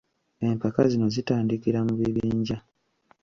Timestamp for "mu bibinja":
1.87-2.57